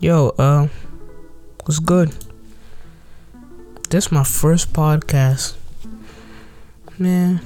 [0.00, 0.68] Yo, uh,
[1.64, 2.12] what's good?
[3.90, 5.54] This my first podcast.
[6.98, 7.40] Man,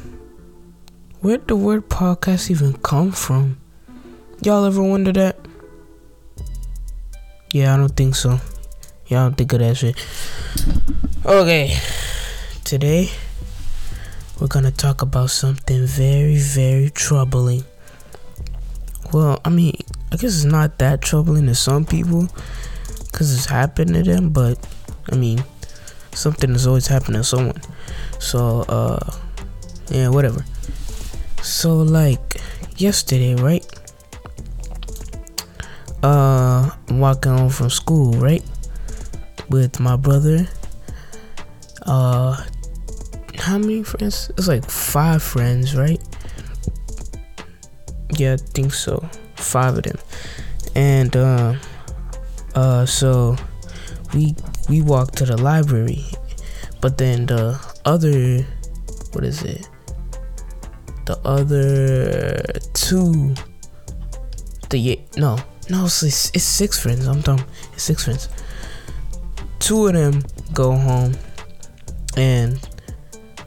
[1.20, 3.58] where'd the word podcast even come from?
[4.42, 5.36] Y'all ever wonder that?
[7.52, 8.40] Yeah, I don't think so.
[9.06, 9.96] Y'all don't think of that shit.
[11.24, 11.76] Okay,
[12.64, 13.10] today
[14.40, 17.64] we're gonna talk about something very, very troubling.
[19.12, 19.76] Well, I mean,
[20.18, 22.28] guess it's not that troubling to some people
[23.06, 24.58] because it's happened to them, but
[25.10, 25.42] I mean,
[26.12, 27.60] something is always happening to someone.
[28.18, 29.16] So, uh,
[29.90, 30.44] yeah, whatever.
[31.42, 32.40] So, like,
[32.76, 33.64] yesterday, right?
[36.02, 38.42] Uh, I'm walking home from school, right?
[39.48, 40.48] With my brother.
[41.86, 42.42] Uh,
[43.38, 44.30] how many friends?
[44.36, 46.00] It's like five friends, right?
[48.16, 49.08] Yeah, I think so.
[49.36, 49.98] Five of them.
[50.78, 51.58] And uh
[52.54, 53.34] uh so
[54.14, 54.36] we
[54.68, 56.06] we walked to the library.
[56.80, 58.46] But then the other
[59.10, 59.68] what is it?
[61.06, 62.38] The other
[62.74, 63.34] two
[64.70, 65.38] the no
[65.70, 66.02] no it's,
[66.34, 68.28] it's six friends i'm dumb it's six friends
[69.58, 70.22] two of them
[70.52, 71.14] go home
[72.16, 72.60] and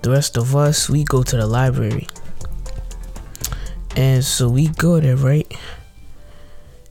[0.02, 2.08] the rest of us we go to the library
[3.96, 5.56] and so we go there right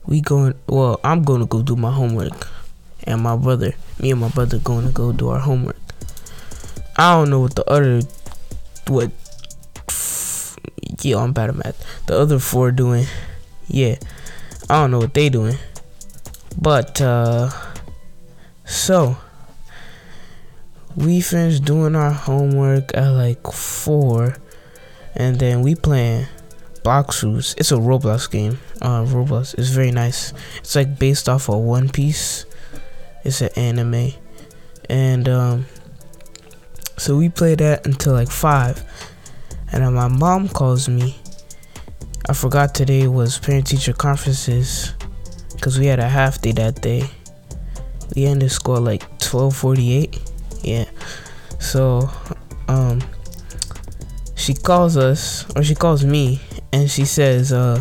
[0.05, 2.47] we going well i'm going to go do my homework.
[3.03, 5.77] And my brother me and my brother going to go do our homework.
[6.97, 8.01] I don't know what the other
[8.87, 9.11] what
[11.01, 12.05] yeah i'm bad at math.
[12.07, 13.05] The other four doing
[13.67, 13.95] yeah
[14.69, 15.57] i don't know what they doing.
[16.59, 17.49] But uh
[18.65, 19.17] so
[20.95, 24.35] we finished doing our homework at like four.
[25.15, 26.27] And then we playing
[26.83, 27.55] Blox Fruit.
[27.57, 28.59] It's a Roblox game.
[28.81, 29.57] Uh, Roblox.
[29.57, 30.33] It's very nice.
[30.59, 32.45] It's like based off of One Piece.
[33.23, 34.13] It's an anime,
[34.89, 35.65] and um,
[36.97, 38.83] so we played that until like five,
[39.71, 41.17] and then my mom calls me.
[42.27, 44.95] I forgot today was parent teacher conferences,
[45.61, 47.03] cause we had a half day that day.
[48.15, 50.19] We ended school like twelve forty eight.
[50.63, 50.85] Yeah,
[51.59, 52.09] so
[52.67, 53.01] um,
[54.41, 56.41] she calls us or she calls me
[56.73, 57.79] and she says uh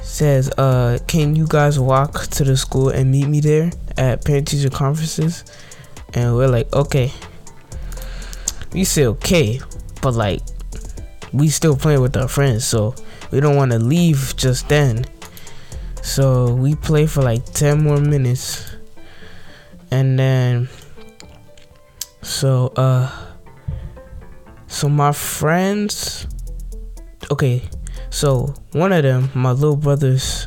[0.00, 4.46] says uh can you guys walk to the school and meet me there at parent
[4.46, 5.44] teacher conferences?
[6.14, 7.10] And we're like okay.
[8.72, 9.60] We say okay
[10.00, 10.42] but like
[11.32, 12.94] we still playing with our friends so
[13.32, 15.04] we don't want to leave just then.
[16.02, 18.70] So we play for like 10 more minutes.
[19.90, 20.68] And then
[22.22, 23.21] so uh
[24.72, 26.26] so my friends
[27.30, 27.62] okay,
[28.10, 30.46] so one of them, my little brother's,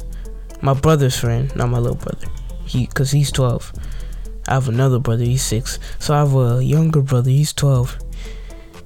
[0.61, 2.27] my brother's friend, not my little brother,
[2.65, 3.73] he, cause he's twelve.
[4.47, 5.79] I have another brother, he's six.
[5.97, 7.97] So I have a younger brother, he's twelve.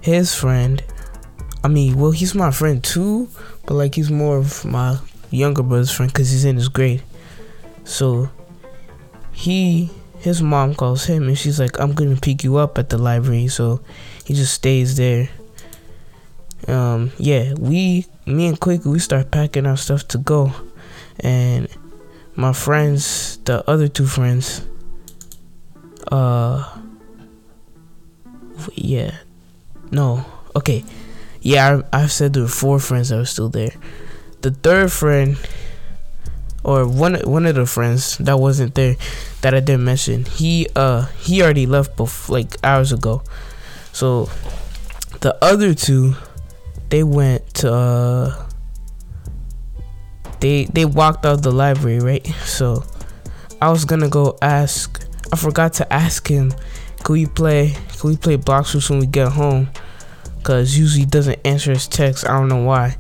[0.02, 0.82] His friend,
[1.64, 3.28] I mean, well, he's my friend too,
[3.66, 4.98] but like he's more of my
[5.30, 7.04] younger brother's friend, cause he's in his grade.
[7.84, 8.30] So
[9.32, 9.90] he,
[10.20, 13.48] his mom calls him and she's like, I'm gonna pick you up at the library.
[13.50, 13.82] So
[14.30, 15.28] he just stays there.
[16.68, 20.54] Um, yeah, we, me and Quaker, we start packing our stuff to go,
[21.20, 21.68] and
[22.36, 24.68] my friends, the other two friends,
[26.12, 26.78] uh,
[28.76, 29.18] yeah,
[29.90, 30.24] no,
[30.56, 30.86] okay,
[31.42, 33.74] yeah, I, I've said there were four friends that were still there.
[34.42, 35.38] The third friend,
[36.64, 38.96] or one one of the friends that wasn't there,
[39.42, 43.24] that I didn't mention, he uh he already left before like hours ago,
[44.00, 44.30] so
[45.20, 46.16] the other two
[46.88, 48.50] they went to uh,
[50.40, 52.26] they they walked out the library, right?
[52.46, 52.86] So
[53.62, 55.06] I was gonna go ask.
[55.34, 56.54] I forgot to ask him.
[57.04, 57.76] Can we play?
[58.00, 59.68] Can we play Blox Fruit when we get home?
[60.44, 62.26] Cause usually he doesn't answer his text.
[62.26, 62.96] I don't know why.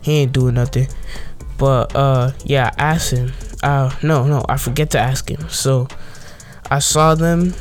[0.00, 0.86] He ain't doing nothing.
[1.58, 3.32] But uh, yeah, I asked him.
[3.64, 5.48] Uh, no, no, I forget to ask him.
[5.48, 5.88] So
[6.70, 7.52] I saw them.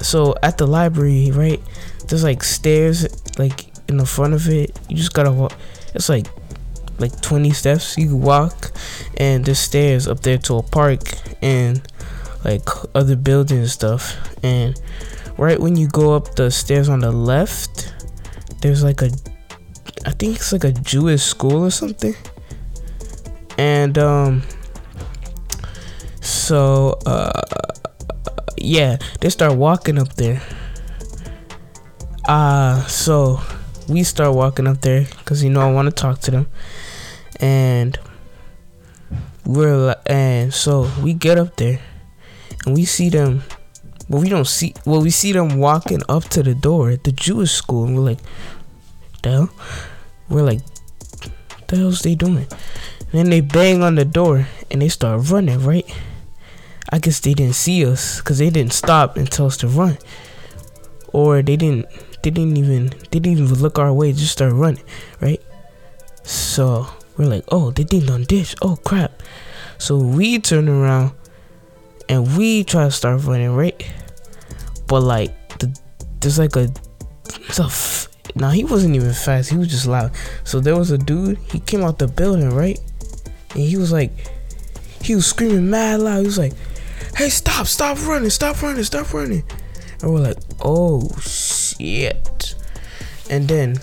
[0.00, 1.60] So at the library, right?
[2.08, 3.06] There's like stairs,
[3.38, 4.78] like in the front of it.
[4.88, 5.52] You just gotta walk.
[5.94, 6.26] It's like
[6.98, 8.72] like 20 steps you walk,
[9.16, 11.00] and there's stairs up there to a park
[11.42, 11.82] and
[12.44, 14.16] like other buildings and stuff.
[14.44, 14.80] And
[15.38, 17.92] right when you go up the stairs on the left,
[18.60, 19.10] there's like a
[20.06, 22.14] I think it's like a Jewish school or something.
[23.56, 24.42] And um
[26.20, 27.42] so uh
[28.64, 30.42] yeah, they start walking up there.
[32.26, 33.40] Uh so
[33.88, 36.46] we start walking up there because you know I want to talk to them,
[37.40, 37.98] and
[39.44, 41.80] we're and so we get up there
[42.64, 43.42] and we see them
[44.08, 47.12] well we don't see well we see them walking up to the door at the
[47.12, 48.20] Jewish school and we're like
[49.22, 49.50] the
[50.30, 50.60] we're like
[51.68, 52.46] the hell's they doing?
[53.12, 55.86] And then they bang on the door and they start running right
[56.90, 59.98] I guess they didn't see us because they didn't stop and tell us to run
[61.12, 61.86] or they didn't
[62.22, 64.82] they didn't even they didn't even look our way just start running
[65.20, 65.42] right
[66.22, 66.86] so
[67.16, 69.22] we're like oh they ding dong ditch oh crap
[69.78, 71.12] so we turn around
[72.08, 73.80] and we try to start running, right?
[74.86, 75.76] But like, the,
[76.20, 76.68] there's like a
[77.58, 79.50] f- now he wasn't even fast.
[79.50, 80.12] He was just loud.
[80.44, 81.38] So there was a dude.
[81.50, 82.78] He came out the building, right?
[83.50, 84.10] And he was like,
[85.00, 86.20] he was screaming mad loud.
[86.20, 86.52] He was like,
[87.16, 87.66] "Hey, stop!
[87.66, 88.30] Stop running!
[88.30, 88.84] Stop running!
[88.84, 89.44] Stop running!"
[90.02, 92.54] And we're like, "Oh shit!"
[93.30, 93.76] And then,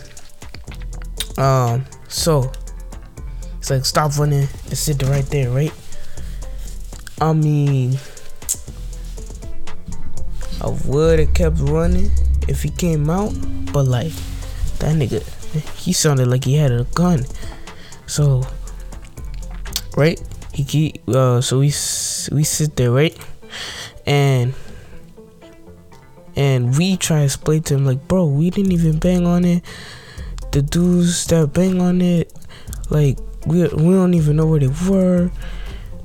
[1.38, 2.52] um, so
[3.58, 5.74] it's like, "Stop running and sit right there, right?"
[7.22, 7.98] I mean,
[10.60, 12.12] I would have kept running
[12.48, 13.34] if he came out,
[13.72, 14.12] but like
[14.80, 15.22] that nigga,
[15.76, 17.26] he sounded like he had a gun.
[18.08, 18.44] So,
[19.96, 20.20] right?
[20.54, 21.68] He keep uh, so we
[22.32, 23.18] we sit there, right?
[24.06, 24.54] And
[26.36, 29.64] and we try to explain to him like, bro, we didn't even bang on it.
[30.52, 32.34] The dudes that bang on it,
[32.90, 35.32] like we we don't even know where they were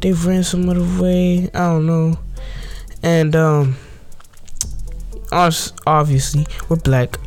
[0.00, 1.50] they ran some other way.
[1.54, 2.18] I don't know.
[3.02, 3.76] And um,
[5.32, 7.18] us obviously we're black.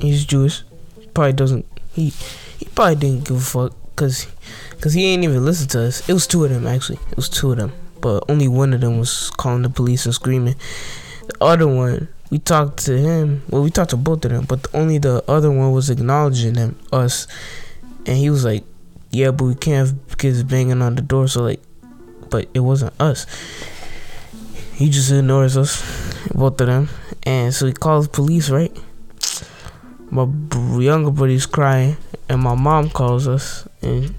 [0.00, 0.62] He's Jewish.
[1.14, 1.66] Probably doesn't.
[1.92, 2.10] He
[2.58, 4.26] he probably didn't give a fuck because
[4.70, 6.08] because he ain't even listen to us.
[6.08, 6.98] It was two of them actually.
[7.10, 10.14] It was two of them, but only one of them was calling the police and
[10.14, 10.54] screaming.
[11.26, 13.42] The other one, we talked to him.
[13.50, 16.78] Well, we talked to both of them, but only the other one was acknowledging them
[16.92, 17.26] us,
[18.06, 18.64] and he was like,
[19.10, 21.60] "Yeah, but we can't have kids banging on the door." So like,
[22.30, 23.26] but it wasn't us.
[24.72, 25.84] He just ignores us,
[26.34, 26.88] both of them,
[27.24, 28.48] and so he calls police.
[28.48, 28.74] Right,
[30.10, 30.26] my
[30.80, 31.98] younger buddy's crying,
[32.30, 34.14] and my mom calls us, and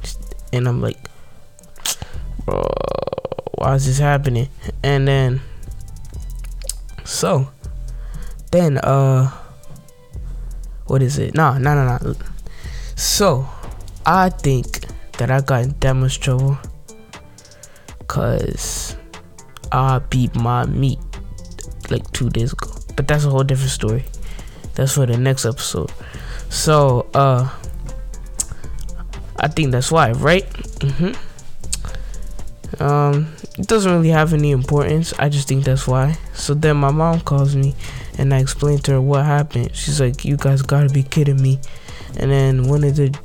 [0.51, 0.99] and I'm like,
[2.45, 2.61] bro,
[3.55, 4.49] why is this happening?
[4.83, 5.41] And then,
[7.05, 7.47] so,
[8.51, 9.31] then uh,
[10.87, 11.33] what is it?
[11.33, 12.13] Nah, nah, nah, nah.
[12.95, 13.47] So,
[14.05, 14.81] I think
[15.17, 16.57] that I got in that much trouble
[18.11, 18.97] Cause
[19.71, 20.99] I beat my meat
[21.89, 22.69] like two days ago.
[22.97, 24.03] But that's a whole different story.
[24.75, 25.93] That's for the next episode.
[26.49, 27.49] So, uh,
[29.41, 30.47] I think that's why, right?
[30.79, 31.13] Mm-hmm.
[32.81, 35.13] Um, it doesn't really have any importance.
[35.19, 36.17] I just think that's why.
[36.33, 37.75] So then my mom calls me
[38.17, 39.75] and I explain to her what happened.
[39.75, 41.59] She's like, "You guys gotta be kidding me!"
[42.17, 43.17] And then one of the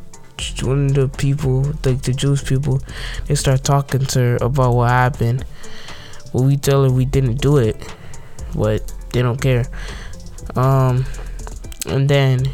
[0.62, 2.80] one of the people, like the Jewish people,
[3.26, 5.44] they start talking to her about what happened.
[6.32, 7.76] Well, we tell her we didn't do it,
[8.54, 9.66] but they don't care.
[10.54, 11.04] Um,
[11.86, 12.48] and then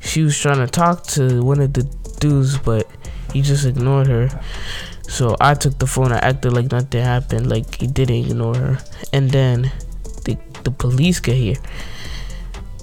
[0.00, 2.86] she was trying to talk to one of the dudes, but
[3.32, 4.30] he just ignored her.
[5.08, 6.12] So I took the phone.
[6.12, 8.78] I acted like nothing happened, like he didn't ignore her.
[9.12, 9.72] And then
[10.24, 11.60] the the police get here.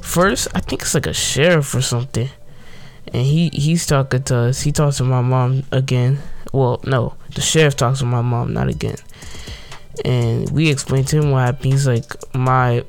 [0.03, 2.29] First, I think it's like a sheriff or something
[3.13, 4.61] and he he's talking to us.
[4.61, 6.19] He talks to my mom again.
[6.53, 8.97] Well, no, the sheriff talks to my mom, not again.
[10.05, 11.73] And we explained to him what happened.
[11.73, 12.85] He's like, my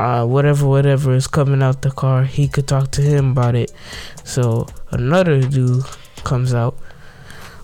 [0.00, 2.24] uh, whatever, whatever is coming out the car.
[2.24, 3.70] He could talk to him about it.
[4.24, 5.84] So another dude
[6.24, 6.78] comes out.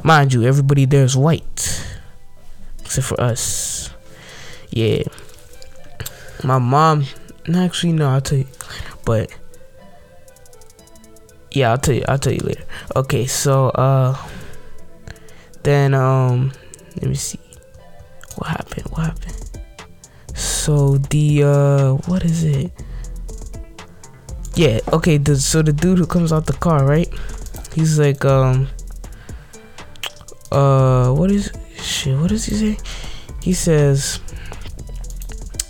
[0.02, 1.96] Mind you, everybody there is white,
[2.80, 3.90] except for us.
[4.70, 5.04] Yeah,
[6.44, 7.06] my mom.
[7.52, 8.46] Actually, no, I'll tell you,
[9.04, 9.30] but
[11.52, 12.04] yeah, I'll tell you.
[12.06, 12.64] I'll tell you later.
[12.94, 14.16] Okay, so uh,
[15.62, 16.52] then um,
[16.96, 17.40] let me see,
[18.36, 18.86] what happened?
[18.90, 19.45] What happened?
[20.66, 22.72] So the uh, what is it?
[24.56, 25.16] Yeah, okay.
[25.16, 27.06] The, so the dude who comes out the car, right?
[27.72, 28.66] He's like um,
[30.50, 32.18] uh, what is shit?
[32.18, 32.78] What does he say?
[33.40, 34.18] He says.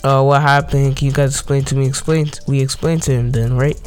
[0.03, 0.97] Uh, what happened?
[0.97, 1.85] Can you guys explain to me?
[1.85, 2.31] Explain.
[2.47, 3.79] We explained to him then, right?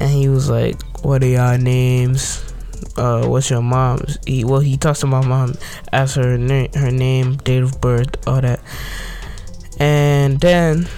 [0.00, 2.52] And he was like, what are y'all names?
[2.96, 4.18] Uh, what's your mom's?
[4.26, 5.54] He, well, he talks to my mom,
[5.92, 8.60] asks her na- her name, date of birth, all that,
[10.40, 10.88] then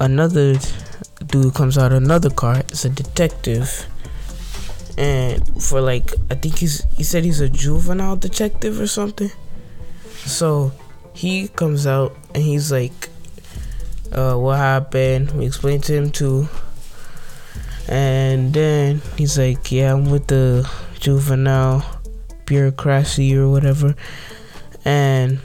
[0.00, 0.56] another
[1.26, 2.58] dude comes out another car.
[2.58, 3.86] It's a detective,
[4.98, 9.30] and for like I think he's he said he's a juvenile detective or something.
[10.24, 10.72] So
[11.14, 13.08] he comes out and he's like,
[14.12, 16.48] uh, "What happened?" We explain to him too
[17.88, 21.84] and then he's like, Yeah, I'm with the juvenile
[22.46, 23.94] bureaucracy or whatever.
[24.84, 25.40] And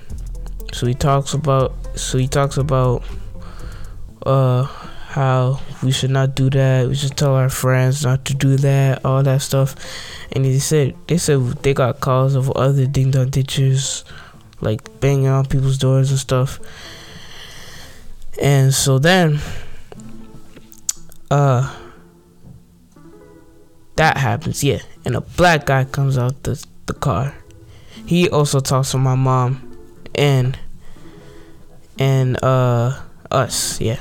[0.73, 3.03] so he talks about so he talks about
[4.25, 4.63] uh
[5.07, 6.87] how we should not do that.
[6.87, 9.75] We should tell our friends not to do that, all that stuff.
[10.31, 14.03] And he said they said they got calls of other ding dong ditchers
[14.61, 16.59] like banging on people's doors and stuff.
[18.39, 19.39] And so then
[21.31, 21.75] uh
[23.95, 24.79] that happens, yeah.
[25.03, 27.35] And a black guy comes out the the car.
[28.05, 29.77] He also talks to my mom
[30.13, 30.57] and
[31.99, 32.99] and uh
[33.31, 33.99] us, yeah.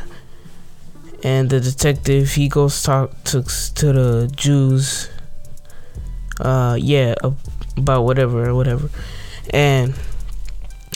[1.22, 5.10] And the detective he goes talk to to the Jews
[6.40, 7.14] uh yeah
[7.76, 8.90] about whatever or whatever.
[9.50, 9.94] And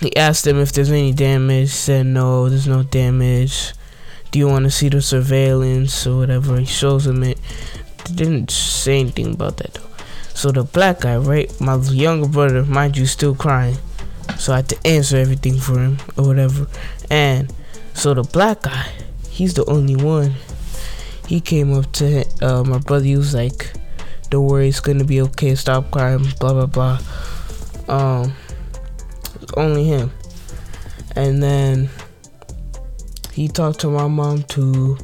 [0.01, 1.71] he asked them if there's any damage.
[1.71, 3.75] Said no there's no damage.
[4.31, 6.59] Do you want to see the surveillance or whatever?
[6.59, 7.39] He shows them it.
[8.05, 9.91] Didn't say anything about that though.
[10.35, 13.77] So the black guy right my younger brother mind you still crying
[14.39, 16.67] so i had to answer everything for him or whatever
[17.11, 17.53] and
[17.95, 18.87] so the black guy
[19.31, 20.33] he's the only one
[21.27, 23.73] he came up to uh, my brother he was like
[24.31, 25.57] don't worry, it's gonna be okay.
[25.57, 26.25] Stop crying.
[26.39, 26.99] Blah blah blah.
[27.89, 28.33] Um,
[29.57, 30.13] only him.
[31.17, 31.91] And then
[33.33, 34.97] he talked to my mom too.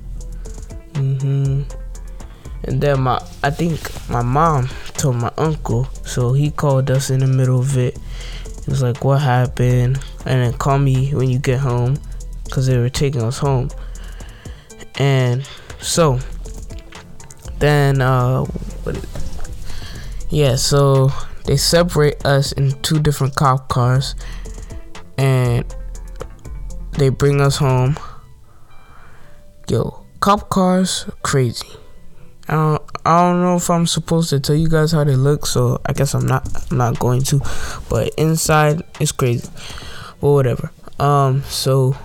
[0.92, 1.64] Mhm.
[2.64, 3.78] And then my, I think
[4.08, 7.98] my mom told my uncle, so he called us in the middle of it.
[8.66, 11.98] Was like, "What happened?" And then call me when you get home,
[12.50, 13.70] cause they were taking us home.
[14.98, 15.48] And
[15.80, 16.18] so
[17.58, 18.44] then uh
[20.30, 21.10] yeah so
[21.44, 24.14] they separate us in two different cop cars
[25.16, 25.64] and
[26.98, 27.96] they bring us home
[29.68, 31.68] yo cop cars crazy
[32.48, 35.46] I don't, I don't know if I'm supposed to tell you guys how they look,
[35.46, 37.40] so I guess I'm not I'm not going to.
[37.88, 39.48] But inside it's crazy.
[40.20, 40.70] But whatever.
[40.98, 41.96] Um, so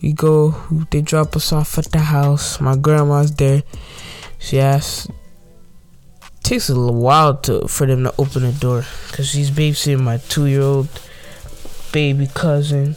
[0.00, 0.54] we go.
[0.90, 2.60] They drop us off at the house.
[2.60, 3.62] My grandma's there.
[4.38, 5.08] She asks
[6.44, 10.18] takes a little while to for them to open the door because she's babysitting my
[10.18, 10.88] two year old
[11.90, 12.96] baby cousin.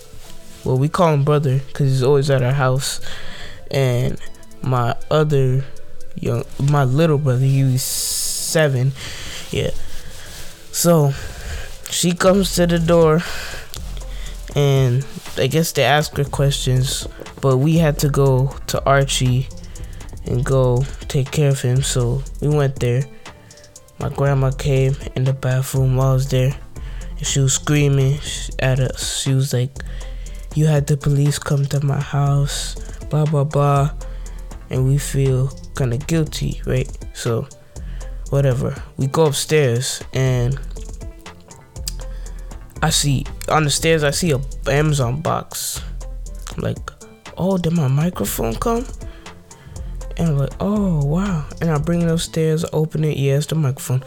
[0.65, 3.00] Well, we call him brother because he's always at our house,
[3.72, 4.19] and
[4.62, 5.63] my other
[6.19, 8.91] young, my little brother, he's seven,
[9.51, 9.71] yeah.
[10.71, 11.13] So
[11.89, 13.21] she comes to the door,
[14.55, 15.05] and
[15.38, 17.07] I guess they ask her questions,
[17.41, 19.47] but we had to go to Archie
[20.25, 21.81] and go take care of him.
[21.81, 23.03] So we went there
[24.00, 26.55] my grandma came in the bathroom while I was there
[27.17, 28.19] and she was screaming
[28.59, 29.21] at us.
[29.21, 29.71] She was like,
[30.53, 32.75] You had the police come to my house,
[33.09, 33.91] blah, blah, blah.
[34.69, 36.89] And we feel kind of guilty, right?
[37.13, 37.48] So,
[38.29, 38.75] whatever.
[38.98, 40.60] We go upstairs and
[42.81, 45.81] I see on the stairs, I see a Amazon box.
[46.55, 46.77] I'm like,
[47.39, 48.84] Oh, did my microphone come?
[50.17, 51.46] And I'm like, oh wow.
[51.62, 54.03] And I bring it upstairs, open it, yeah, it's the microphone.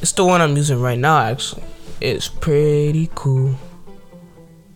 [0.00, 1.64] It's the one I'm using right now actually.
[2.00, 3.48] It's pretty cool.
[3.48, 3.56] In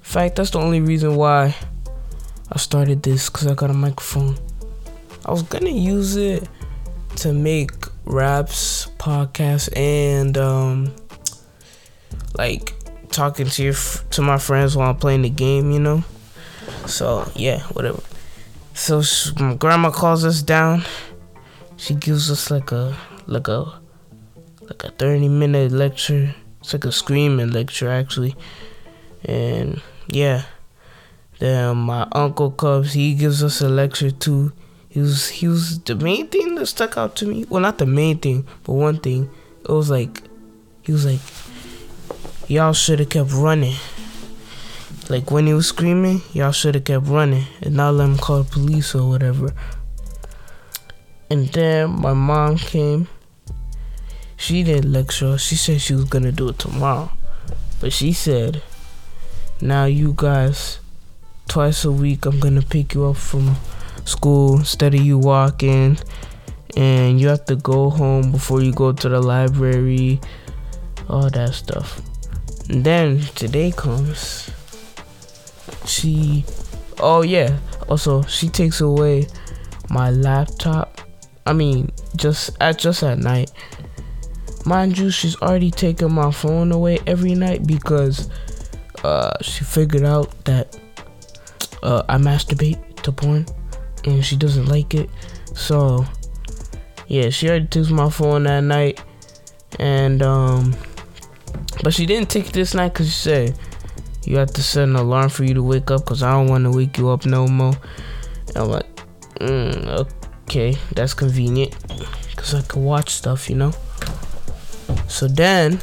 [0.01, 1.55] fact, that's the only reason why
[2.51, 4.37] I started this because I got a microphone.
[5.25, 6.49] I was gonna use it
[7.17, 7.71] to make
[8.05, 10.95] raps, podcasts, and um,
[12.35, 12.75] like
[13.11, 13.75] talking to your
[14.11, 16.05] to my friends while I'm playing the game, you know.
[16.87, 18.03] So yeah, whatever.
[18.75, 20.83] So she, my grandma calls us down.
[21.77, 23.81] She gives us like a like a
[24.63, 26.35] like a 30 minute lecture.
[26.61, 28.35] It's like a screaming lecture actually.
[29.25, 30.45] And yeah.
[31.39, 34.53] Then my uncle comes, he gives us a lecture too.
[34.93, 37.47] He was he was the main thing that stuck out to me.
[37.49, 39.31] Well not the main thing, but one thing.
[39.63, 40.23] It was like
[40.83, 41.21] he was like
[42.49, 43.77] Y'all should have kept running.
[45.09, 48.43] Like when he was screaming, y'all should have kept running and not let him call
[48.43, 49.55] the police or whatever.
[51.31, 53.09] And then my mom came.
[54.37, 55.39] She didn't lecture.
[55.39, 57.11] She said she was gonna do it tomorrow.
[57.81, 58.63] But she said,
[59.63, 60.79] now you guys,
[61.49, 63.57] twice a week, I'm gonna pick you up from
[64.05, 65.99] school instead of you walking.
[66.77, 70.21] And you have to go home before you go to the library.
[71.09, 72.01] All that stuff.
[72.69, 74.51] And then today comes
[75.85, 76.45] she
[77.01, 79.27] oh yeah also she takes away
[79.91, 81.01] my laptop
[81.47, 83.51] i mean just at just at night
[84.65, 88.31] mind you she's already taken my phone away every night because
[89.05, 90.79] uh she figured out that
[91.83, 93.45] uh i masturbate to porn
[94.05, 95.09] and she doesn't like it
[95.55, 96.05] so
[97.09, 99.03] yeah she already took my phone that night
[99.79, 100.75] and um
[101.83, 103.59] But she didn't take it this night because she said
[104.25, 106.65] you have to set an alarm for you to wake up because I don't want
[106.65, 107.75] to wake you up no more.
[108.49, 108.87] And I'm like,
[109.41, 110.07] mm,
[110.47, 111.75] okay, that's convenient
[112.31, 113.73] because I can watch stuff, you know.
[115.09, 115.81] So then,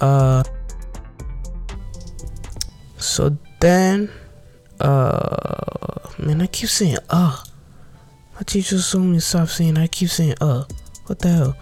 [0.00, 0.44] uh,
[2.96, 4.10] so then,
[4.80, 7.42] uh, man, I keep saying uh.
[8.34, 9.78] My teacher told me to stop saying.
[9.78, 10.64] I keep saying uh.
[11.06, 11.56] What the hell?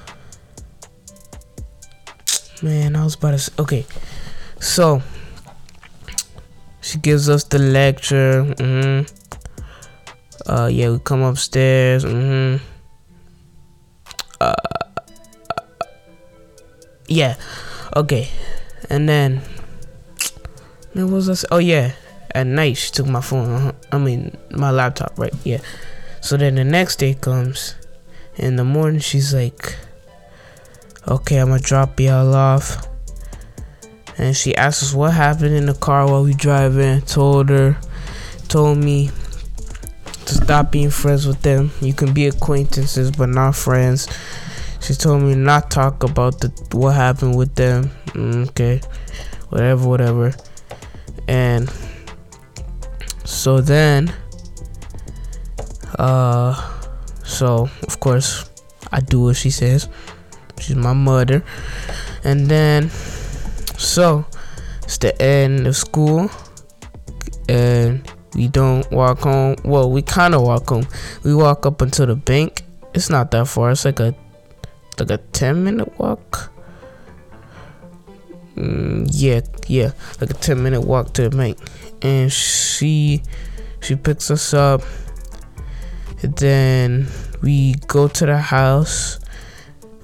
[2.63, 3.39] Man, I was about to.
[3.39, 3.87] Say, okay,
[4.61, 5.03] so
[6.81, 8.45] she gives us the lecture.
[8.45, 9.07] Mm-hmm.
[10.47, 12.05] Uh, yeah, we come upstairs.
[12.05, 12.65] Mm-hmm.
[14.41, 14.55] Uh,
[17.09, 17.37] yeah.
[17.97, 18.29] Okay,
[18.89, 19.43] and then
[20.95, 21.35] what was I?
[21.35, 21.49] Say?
[21.51, 21.93] Oh yeah,
[22.33, 23.49] at night she took my phone.
[23.49, 23.73] Uh-huh.
[23.93, 25.19] I mean, my laptop.
[25.19, 25.35] Right?
[25.45, 25.61] Yeah.
[26.21, 27.77] So then the next day comes.
[28.37, 29.77] In the morning, she's like,
[31.07, 32.89] "Okay, I'm gonna drop y'all off."
[34.19, 37.01] and she asked us what happened in the car while we driving.
[37.03, 37.77] Told her,
[38.49, 39.11] told me
[40.27, 41.71] to stop being friends with them.
[41.81, 44.09] You can be acquaintances, but not friends.
[44.81, 47.91] She told me not to talk about the what happened with them.
[48.09, 48.81] Mm, okay,
[49.49, 50.35] whatever, whatever.
[51.29, 51.73] And
[53.33, 54.13] so then,
[55.99, 56.53] uh,
[57.25, 58.51] so of course
[58.93, 59.89] I do what she says.
[60.61, 61.43] She's my mother,
[62.23, 62.91] and then
[63.79, 64.27] so
[64.85, 66.31] it's the end of school,
[67.49, 69.57] and we don't walk home.
[69.65, 70.87] Well, we kind of walk home.
[71.25, 72.63] We walk up until the bank.
[72.95, 73.73] It's not that far.
[73.73, 74.15] It's like a
[75.01, 76.53] like a ten minute walk.
[78.57, 81.59] Mm, yeah, yeah, like a ten minute walk to the bank.
[82.03, 83.23] And she
[83.81, 84.83] she picks us up.
[86.23, 87.09] And then
[87.43, 89.19] we go to the house.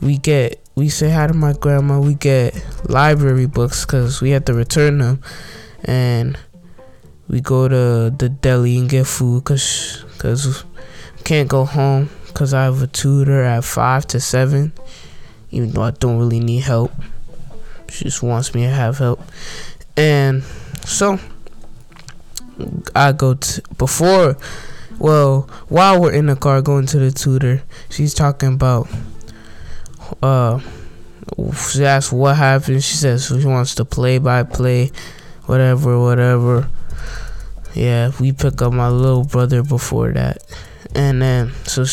[0.01, 1.99] We get we say hi to my grandma.
[1.99, 2.55] We get
[2.89, 5.21] library books because we have to return them,
[5.85, 6.39] and
[7.29, 10.65] we go to the deli and get food because because
[11.25, 14.73] can't go home because I have a tutor at five to seven,
[15.51, 16.93] even though I don't really need help.
[17.89, 19.21] She just wants me to have help,
[19.97, 20.45] and
[20.85, 21.19] so
[22.95, 24.37] I go to before.
[24.99, 28.89] Well, while we're in the car going to the tutor, she's talking about
[30.23, 30.61] uh
[31.55, 32.83] she asks what happened.
[32.83, 34.91] She says she wants to play by play,
[35.47, 36.69] whatever, whatever.
[37.75, 40.43] Yeah, we pick up my little brother before that,
[40.95, 41.85] and then so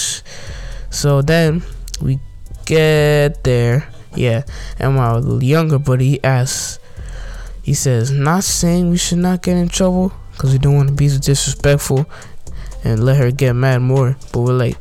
[0.90, 1.62] so then
[2.02, 2.20] we
[2.66, 3.88] get there.
[4.16, 4.44] Yeah,
[4.80, 6.80] and my younger buddy asks.
[7.62, 10.96] He says, "Not saying we should not get in trouble, cause we don't want to
[10.96, 12.06] be disrespectful
[12.84, 14.78] and let her get mad more." But we're like,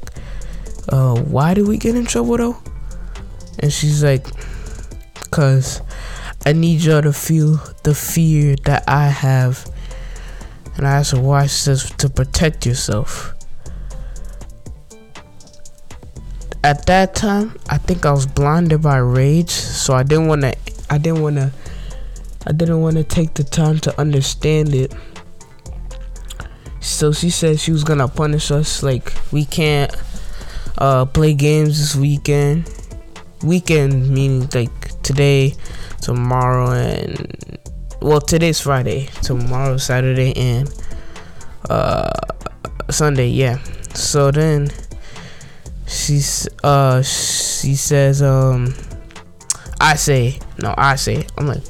[0.89, 2.57] "Uh, why did we get in trouble though?"
[3.59, 4.27] And she's like,
[5.35, 5.83] Cause
[6.47, 9.69] I need y'all to feel the fear that I have.
[10.77, 13.35] And I asked her why she says to protect yourself.
[16.63, 20.55] At that time, I think I was blinded by rage, so I didn't wanna
[20.89, 21.51] I didn't wanna
[22.47, 24.95] I didn't wanna take the time to understand it.
[26.85, 29.91] So she said she was gonna punish us like we can't
[30.77, 32.71] uh, play games this weekend
[33.43, 35.55] weekend meaning like today,
[36.03, 37.59] tomorrow, and
[38.03, 40.69] well, today's Friday, tomorrow Saturday, and
[41.71, 42.11] uh
[42.91, 43.29] Sunday.
[43.29, 43.59] Yeah.
[43.95, 44.71] So then
[45.87, 48.75] she's uh she says um
[49.81, 51.65] I say no I say I'm like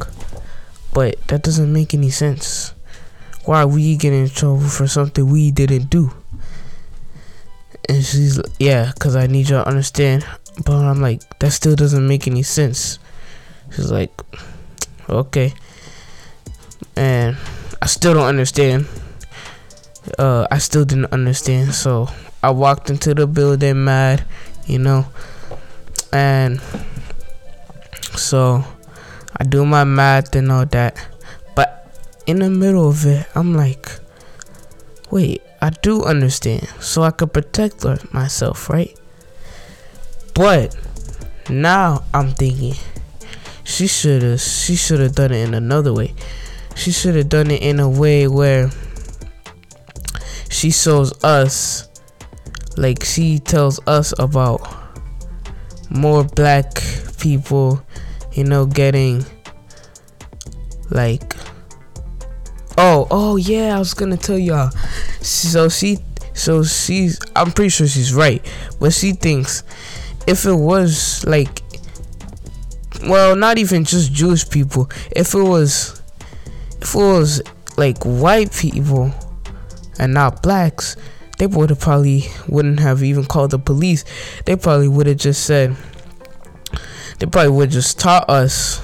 [0.93, 2.74] but that doesn't make any sense.
[3.45, 6.11] Why are we getting in trouble for something we didn't do?
[7.89, 10.25] And she's like, yeah, cause I need you to understand
[10.63, 12.99] but I'm like, that still doesn't make any sense.
[13.75, 14.13] She's like,
[15.09, 15.53] okay.
[16.97, 17.37] And
[17.83, 18.87] I still don't understand.
[20.19, 21.75] Uh, I still didn't understand.
[21.75, 22.09] So
[22.43, 24.25] I walked into the building mad,
[24.67, 25.07] you know.
[26.13, 26.61] And
[28.15, 28.63] so
[29.37, 31.14] I do my math and all that.
[32.27, 33.89] In the middle of it, I'm like,
[35.11, 36.67] wait, I do understand.
[36.81, 38.99] So I could protect myself, right?
[40.35, 40.77] But
[41.49, 42.75] now I'm thinking
[43.63, 46.15] she should have she should have done it in another way.
[46.75, 48.71] She should have done it in a way where
[50.51, 51.89] she shows us
[52.77, 54.61] like she tells us about
[55.91, 56.83] more black
[57.19, 57.85] people,
[58.33, 59.25] you know, getting
[60.91, 61.35] like
[62.79, 64.71] oh oh yeah i was gonna tell y'all
[65.21, 65.99] so she
[66.33, 68.45] so she's i'm pretty sure she's right
[68.81, 69.63] but she thinks
[70.27, 71.63] if it was like
[73.07, 74.91] well, not even just Jewish people.
[75.15, 76.03] If it was,
[76.81, 77.43] if it was
[77.77, 79.13] like white people
[79.99, 80.97] and not blacks,
[81.39, 84.05] they would have probably wouldn't have even called the police.
[84.47, 85.77] They probably would have just said.
[87.19, 88.83] They probably would just taught us,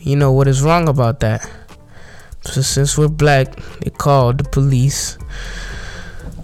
[0.00, 1.48] you know, what is wrong about that.
[2.42, 5.18] So since we're black, they called the police.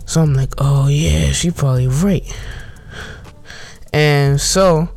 [0.06, 2.22] So I'm like, oh yeah, she probably right.
[3.92, 4.88] And so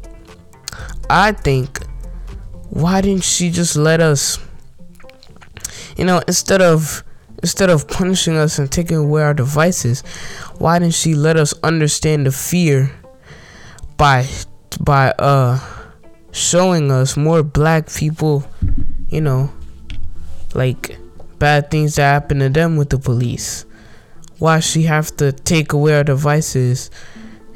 [1.09, 1.81] I think
[2.69, 4.39] why didn't she just let us
[5.97, 7.03] you know, instead of
[7.41, 10.01] instead of punishing us and taking away our devices,
[10.59, 12.91] why didn't she let us understand the fear
[13.97, 14.27] by
[14.79, 15.59] by uh
[16.31, 18.47] showing us more black people,
[19.09, 19.51] you know,
[20.53, 20.97] like
[21.39, 23.65] bad things that happen to them with the police.
[24.39, 26.91] Why she have to take away our devices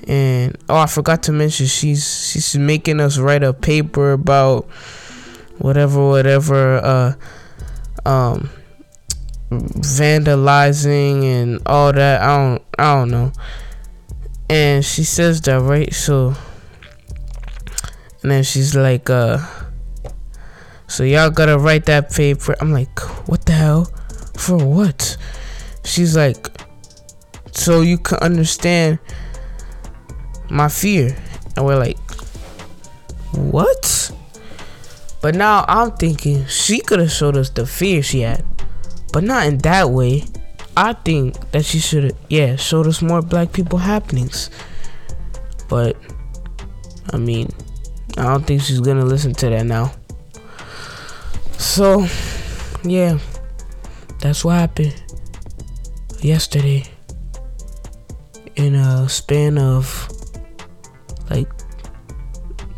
[0.07, 4.65] and oh I forgot to mention she's she's making us write a paper about
[5.59, 7.13] whatever whatever uh
[8.09, 8.49] um
[9.51, 12.21] vandalizing and all that.
[12.21, 13.31] I don't I don't know.
[14.49, 16.33] And she says that right, so
[18.21, 19.39] and then she's like, uh
[20.91, 22.53] so y'all gotta write that paper.
[22.59, 23.85] I'm like, what the hell?
[24.37, 25.15] For what?
[25.85, 26.49] She's like,
[27.53, 28.99] so you can understand
[30.49, 31.15] my fear.
[31.55, 31.97] And we're like,
[33.31, 34.11] what?
[35.21, 38.43] But now I'm thinking she could have showed us the fear she had,
[39.13, 40.25] but not in that way.
[40.75, 44.49] I think that she should have, yeah, showed us more black people happenings.
[45.69, 45.95] But,
[47.13, 47.49] I mean,
[48.17, 49.93] I don't think she's gonna listen to that now.
[51.61, 52.07] So,
[52.83, 53.19] yeah,
[54.19, 55.01] that's what happened
[56.19, 56.85] yesterday
[58.55, 60.09] in a span of
[61.29, 61.47] like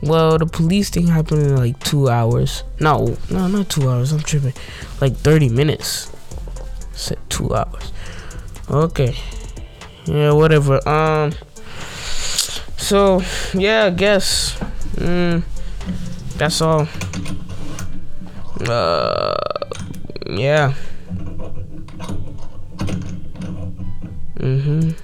[0.02, 2.64] well, the police thing happened in like two hours.
[2.82, 4.12] No, no, not two hours.
[4.12, 4.54] I'm tripping.
[5.00, 6.12] Like 30 minutes.
[6.92, 7.94] Said two hours.
[8.70, 9.16] Okay.
[10.06, 10.86] Yeah, whatever.
[10.88, 11.32] Um.
[12.76, 13.22] So
[13.54, 14.60] yeah, I guess.
[14.98, 15.44] Mm,
[16.36, 16.86] that's all.
[18.62, 19.34] Uh.
[20.30, 20.74] Yeah.
[24.38, 24.96] Mhm.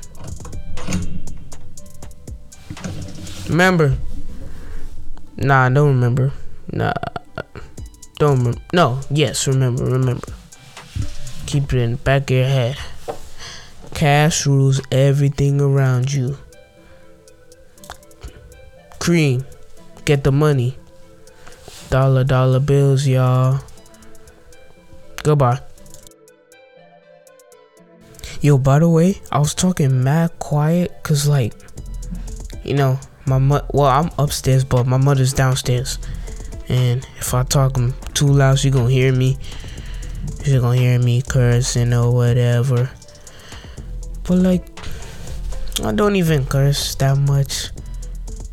[3.50, 3.98] Remember.
[5.38, 6.32] Nah, I don't remember.
[6.72, 6.94] Nah,
[8.20, 8.62] don't remember.
[8.74, 10.28] No, yes, remember, remember.
[11.46, 12.78] Keep it in the back of your head.
[13.94, 16.38] Cash rules everything around you.
[19.00, 19.46] Cream,
[20.06, 20.78] get the money.
[21.90, 23.60] Dollar, dollar bills, y'all.
[25.24, 25.60] Goodbye.
[28.42, 31.54] Yo, by the way, I was talking mad quiet, cause like,
[32.64, 36.00] you know, my mo- well i'm upstairs but my mother's downstairs.
[36.68, 37.78] And if i talk
[38.14, 39.38] too loud she gonna hear me.
[40.44, 42.90] She gonna hear me cursing or whatever.
[44.24, 44.66] But like
[45.84, 47.70] i don't even curse that much.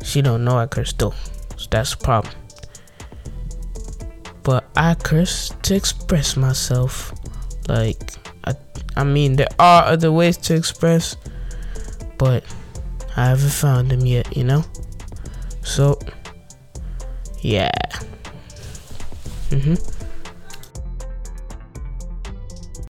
[0.03, 1.13] She don't know i curse though.
[1.57, 2.33] So that's the problem
[4.77, 7.13] i curse to express myself
[7.67, 8.13] like
[8.45, 8.55] i
[8.95, 11.17] i mean there are other ways to express
[12.17, 12.43] but
[13.17, 14.63] I haven't found them yet, you know?
[15.63, 15.99] So,
[17.41, 17.71] yeah.
[19.49, 19.96] Mm-hmm.